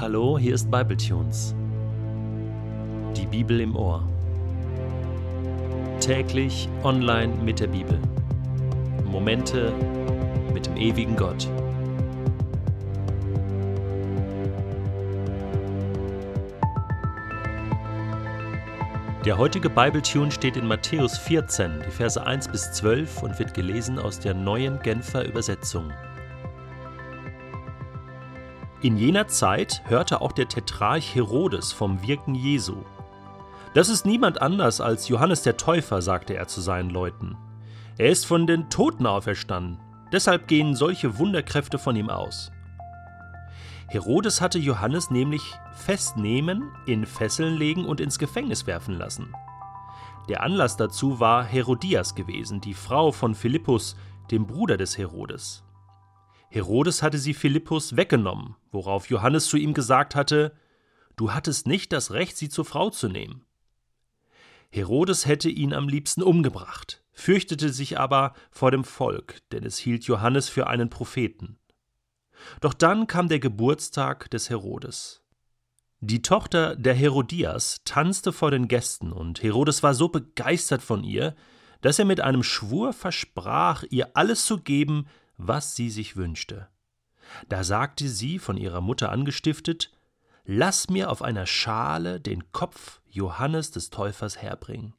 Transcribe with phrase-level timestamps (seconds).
[0.00, 1.54] Hallo, hier ist Bibletunes.
[3.14, 4.02] Die Bibel im Ohr.
[6.00, 8.00] Täglich online mit der Bibel.
[9.04, 9.74] Momente
[10.54, 11.46] mit dem ewigen Gott.
[19.26, 23.98] Der heutige Bibletune steht in Matthäus 14, die Verse 1 bis 12 und wird gelesen
[23.98, 25.92] aus der neuen Genfer Übersetzung.
[28.82, 32.76] In jener Zeit hörte auch der Tetrarch Herodes vom Wirken Jesu.
[33.74, 37.36] Das ist niemand anders als Johannes der Täufer, sagte er zu seinen Leuten.
[37.98, 39.78] Er ist von den Toten auferstanden,
[40.12, 42.52] deshalb gehen solche Wunderkräfte von ihm aus.
[43.88, 45.42] Herodes hatte Johannes nämlich
[45.74, 49.34] festnehmen, in Fesseln legen und ins Gefängnis werfen lassen.
[50.30, 53.94] Der Anlass dazu war Herodias gewesen, die Frau von Philippus,
[54.30, 55.64] dem Bruder des Herodes.
[56.50, 60.52] Herodes hatte sie Philippus weggenommen, worauf Johannes zu ihm gesagt hatte,
[61.16, 63.44] Du hattest nicht das Recht, sie zur Frau zu nehmen.
[64.70, 70.04] Herodes hätte ihn am liebsten umgebracht, fürchtete sich aber vor dem Volk, denn es hielt
[70.04, 71.58] Johannes für einen Propheten.
[72.60, 75.22] Doch dann kam der Geburtstag des Herodes.
[76.00, 81.36] Die Tochter der Herodias tanzte vor den Gästen, und Herodes war so begeistert von ihr,
[81.82, 85.06] dass er mit einem Schwur versprach, ihr alles zu geben,
[85.46, 86.68] was sie sich wünschte.
[87.48, 89.92] Da sagte sie, von ihrer Mutter angestiftet,
[90.44, 94.94] Lass mir auf einer Schale den Kopf Johannes des Täufers herbringen.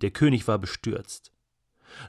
[0.00, 1.30] Der König war bestürzt.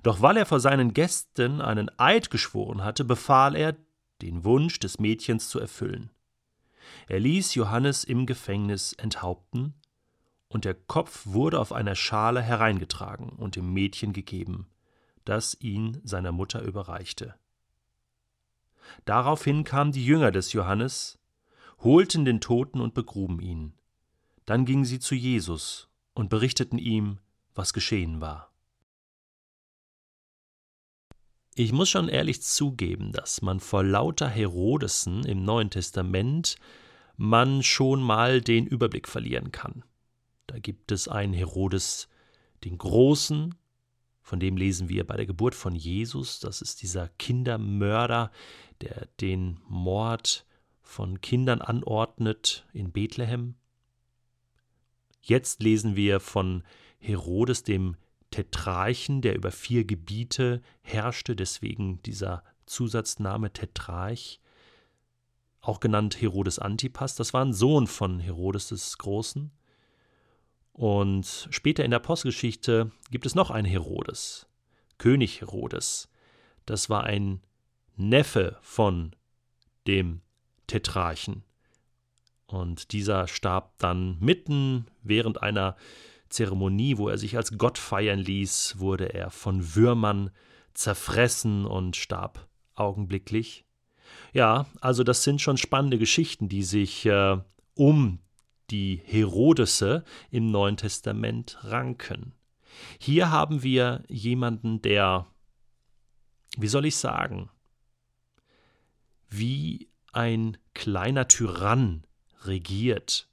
[0.01, 3.75] Doch weil er vor seinen Gästen einen Eid geschworen hatte, befahl er,
[4.21, 6.09] den Wunsch des Mädchens zu erfüllen.
[7.07, 9.73] Er ließ Johannes im Gefängnis enthaupten,
[10.47, 14.67] und der Kopf wurde auf einer Schale hereingetragen und dem Mädchen gegeben
[15.25, 17.35] das ihn seiner Mutter überreichte.
[19.05, 21.19] Daraufhin kamen die Jünger des Johannes,
[21.79, 23.73] holten den Toten und begruben ihn.
[24.45, 27.19] Dann gingen sie zu Jesus und berichteten ihm,
[27.53, 28.51] was geschehen war.
[31.55, 36.55] Ich muss schon ehrlich zugeben, dass man vor lauter Herodesen im Neuen Testament
[37.17, 39.83] man schon mal den Überblick verlieren kann.
[40.47, 42.07] Da gibt es einen Herodes
[42.63, 43.55] den Großen,
[44.21, 46.39] von dem lesen wir bei der Geburt von Jesus.
[46.39, 48.31] Das ist dieser Kindermörder,
[48.81, 50.45] der den Mord
[50.81, 53.55] von Kindern anordnet in Bethlehem.
[55.21, 56.63] Jetzt lesen wir von
[56.99, 57.95] Herodes, dem
[58.31, 64.39] Tetrarchen, der über vier Gebiete herrschte, deswegen dieser Zusatzname Tetrarch,
[65.59, 67.15] auch genannt Herodes Antipas.
[67.15, 69.51] Das war ein Sohn von Herodes des Großen.
[70.73, 74.47] Und später in der Apostelgeschichte gibt es noch einen Herodes,
[74.97, 76.09] König Herodes.
[76.65, 77.41] Das war ein
[77.95, 79.15] Neffe von
[79.87, 80.21] dem
[80.67, 81.43] Tetrarchen.
[82.47, 85.75] Und dieser starb dann mitten während einer
[86.29, 90.31] Zeremonie, wo er sich als Gott feiern ließ, wurde er von Würmern
[90.73, 93.65] zerfressen und starb augenblicklich.
[94.33, 97.37] Ja, also das sind schon spannende Geschichten, die sich äh,
[97.75, 98.19] um
[98.71, 102.33] die Herodese im Neuen Testament ranken.
[102.99, 105.27] Hier haben wir jemanden, der,
[106.57, 107.49] wie soll ich sagen,
[109.29, 112.05] wie ein kleiner Tyrann
[112.43, 113.29] regiert.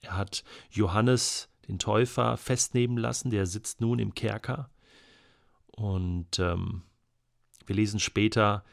[0.00, 4.70] Er hat Johannes den Täufer festnehmen lassen, der sitzt nun im Kerker.
[5.66, 6.82] Und ähm,
[7.66, 8.64] wir lesen später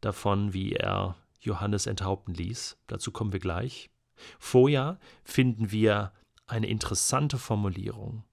[0.00, 2.78] davon, wie er Johannes enthaupten ließ.
[2.86, 3.90] Dazu kommen wir gleich.
[4.38, 6.12] Vorher finden wir
[6.46, 8.24] eine interessante Formulierung.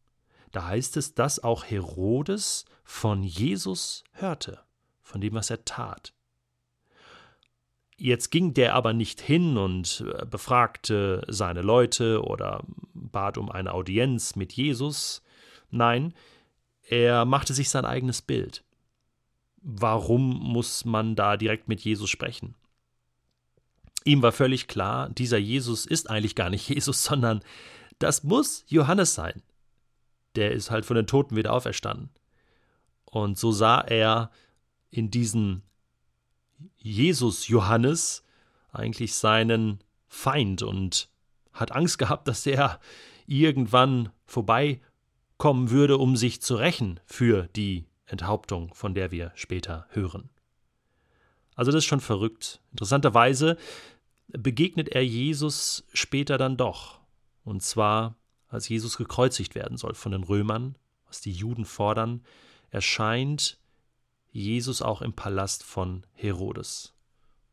[0.52, 4.60] Da heißt es, dass auch Herodes von Jesus hörte,
[5.02, 6.14] von dem, was er tat.
[7.96, 12.64] Jetzt ging der aber nicht hin und äh, befragte seine Leute oder
[12.94, 15.22] bat um eine Audienz mit Jesus.
[15.70, 16.14] Nein,
[16.90, 18.64] er machte sich sein eigenes Bild.
[19.62, 22.56] Warum muss man da direkt mit Jesus sprechen?
[24.04, 27.42] Ihm war völlig klar, dieser Jesus ist eigentlich gar nicht Jesus, sondern
[28.00, 29.42] das muss Johannes sein.
[30.36, 32.10] Der ist halt von den Toten wieder auferstanden.
[33.06, 34.32] Und so sah er
[34.90, 35.64] in diesen
[36.78, 38.24] Jesus Johannes
[38.72, 41.10] eigentlich seinen Feind und
[41.54, 42.80] hat Angst gehabt, dass er
[43.28, 50.30] irgendwann vorbeikommen würde, um sich zu rächen für die Enthauptung, von der wir später hören.
[51.56, 52.62] Also das ist schon verrückt.
[52.72, 53.58] Interessanterweise
[54.28, 57.00] begegnet er Jesus später dann doch.
[57.44, 58.16] Und zwar,
[58.48, 60.76] als Jesus gekreuzigt werden soll von den Römern,
[61.08, 62.24] was die Juden fordern,
[62.70, 63.58] erscheint
[64.32, 66.94] Jesus auch im Palast von Herodes.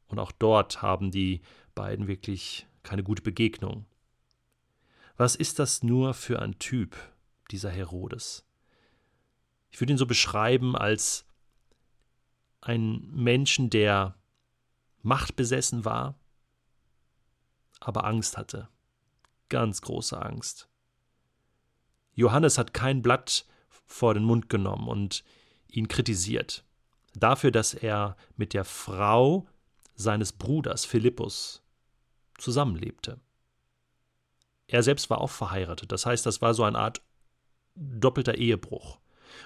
[0.06, 1.40] Und auch dort haben die
[1.74, 3.84] beiden wirklich keine gute Begegnung.
[5.16, 6.96] Was ist das nur für ein Typ,
[7.50, 8.44] dieser Herodes?
[9.70, 11.26] Ich würde ihn so beschreiben als
[12.60, 14.16] einen Menschen, der
[15.02, 16.18] machtbesessen war,
[17.80, 18.68] aber Angst hatte.
[19.48, 20.68] Ganz große Angst.
[22.14, 23.46] Johannes hat kein Blatt
[23.86, 25.24] vor den Mund genommen und
[25.68, 26.64] ihn kritisiert.
[27.14, 29.46] Dafür, dass er mit der Frau
[29.94, 31.62] seines Bruders Philippus
[32.38, 33.20] zusammenlebte.
[34.66, 37.02] Er selbst war auch verheiratet, das heißt, das war so eine Art
[37.74, 38.98] doppelter Ehebruch.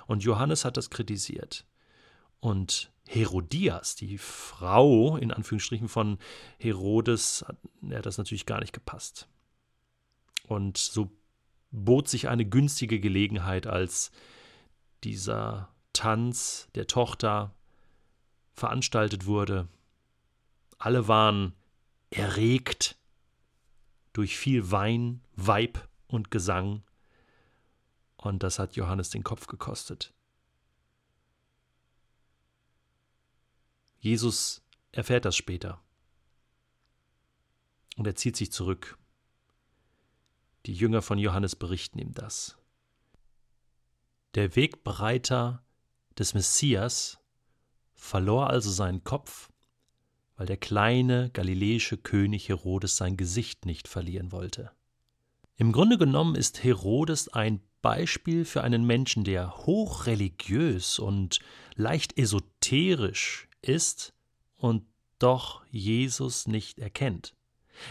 [0.06, 1.66] Und Johannes hat das kritisiert.
[2.40, 6.18] Und Herodias, die Frau in Anführungsstrichen von
[6.58, 7.44] Herodes,
[7.90, 9.28] hat das natürlich gar nicht gepasst.
[10.46, 11.10] Und so
[11.70, 14.12] bot sich eine günstige Gelegenheit, als
[15.04, 17.54] dieser Tanz der Tochter
[18.54, 19.68] veranstaltet wurde.
[20.78, 21.54] Alle waren
[22.10, 22.96] erregt
[24.12, 26.82] durch viel Wein, Weib und Gesang.
[28.16, 30.12] Und das hat Johannes den Kopf gekostet.
[34.02, 35.80] Jesus erfährt das später.
[37.96, 38.98] Und er zieht sich zurück.
[40.66, 42.58] Die Jünger von Johannes berichten ihm das.
[44.34, 45.64] Der Wegbereiter
[46.18, 47.20] des Messias
[47.94, 49.52] verlor also seinen Kopf,
[50.34, 54.72] weil der kleine galiläische König Herodes sein Gesicht nicht verlieren wollte.
[55.54, 61.38] Im Grunde genommen ist Herodes ein Beispiel für einen Menschen, der hochreligiös und
[61.76, 64.12] leicht esoterisch ist
[64.56, 64.84] und
[65.18, 67.34] doch Jesus nicht erkennt.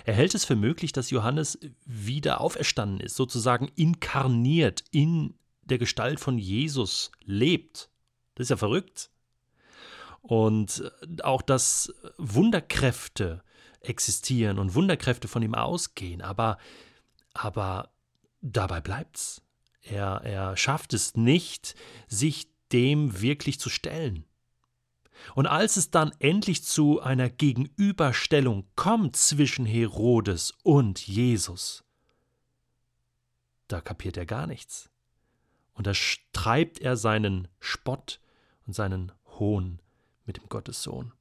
[0.06, 5.34] Er hält es für möglich, dass Johannes wieder auferstanden ist, sozusagen inkarniert in
[5.64, 7.90] der Gestalt von Jesus lebt.
[8.36, 9.10] Das ist ja verrückt.
[10.22, 10.92] Und
[11.24, 13.44] auch, dass Wunderkräfte
[13.80, 16.60] existieren und Wunderkräfte von ihm ausgehen, aber,
[17.34, 17.92] aber
[18.42, 19.42] dabei bleibt's.
[19.82, 21.76] Er, er schafft es nicht,
[22.08, 24.26] sich dem wirklich zu stellen.
[25.36, 31.84] Und als es dann endlich zu einer Gegenüberstellung kommt zwischen Herodes und Jesus,
[33.68, 34.90] da kapiert er gar nichts.
[35.74, 35.94] Und da
[36.34, 38.20] treibt er seinen Spott
[38.66, 39.82] und seinen Hohn
[40.26, 41.14] mit dem Gottessohn.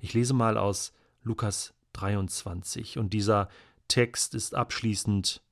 [0.00, 0.92] Ich lese mal aus
[1.22, 3.48] Lukas 23 und dieser
[3.88, 5.42] Text ist abschließend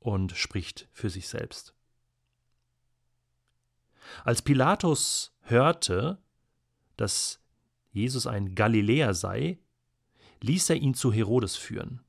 [0.00, 1.74] und spricht für sich selbst.
[4.24, 6.18] Als Pilatus hörte,
[7.00, 7.40] dass
[7.92, 9.58] Jesus ein Galiläer sei,
[10.42, 12.00] ließ er ihn zu Herodes führen,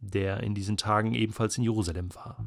[0.00, 2.44] der in diesen Tagen ebenfalls in Jerusalem war.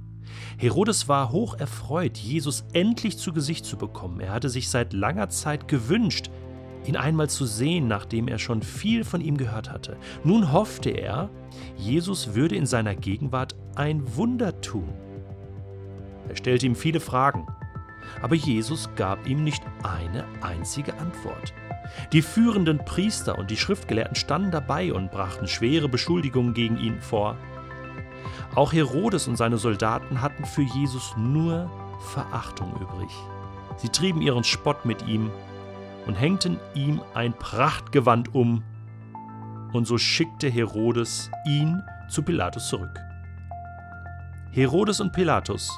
[0.58, 4.20] Herodes war hoch erfreut, Jesus endlich zu Gesicht zu bekommen.
[4.20, 6.30] Er hatte sich seit langer Zeit gewünscht,
[6.86, 9.98] ihn einmal zu sehen, nachdem er schon viel von ihm gehört hatte.
[10.24, 11.30] Nun hoffte er,
[11.78, 14.94] Jesus würde in seiner Gegenwart ein Wunder tun.
[16.30, 17.48] Er stellte ihm viele Fragen,
[18.22, 21.54] aber Jesus gab ihm nicht eine einzige Antwort.
[22.12, 27.38] Die führenden Priester und die Schriftgelehrten standen dabei und brachten schwere Beschuldigungen gegen ihn vor.
[28.56, 31.70] Auch Herodes und seine Soldaten hatten für Jesus nur
[32.14, 33.12] Verachtung übrig.
[33.78, 35.32] Sie trieben ihren Spott mit ihm
[36.08, 38.64] und hängten ihm ein Prachtgewand um,
[39.74, 43.00] und so schickte Herodes ihn zu Pilatus zurück.
[44.52, 45.78] Herodes und Pilatus,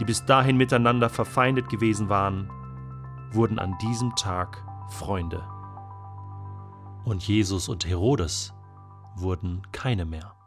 [0.00, 2.48] die bis dahin miteinander verfeindet gewesen waren,
[3.32, 5.44] wurden an diesem Tag Freunde.
[7.04, 8.52] Und Jesus und Herodes
[9.16, 10.37] wurden keine mehr.